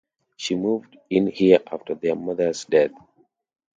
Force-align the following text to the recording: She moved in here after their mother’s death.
She 0.35 0.55
moved 0.55 0.97
in 1.11 1.27
here 1.27 1.59
after 1.71 1.93
their 1.93 2.15
mother’s 2.15 2.65
death. 2.65 2.89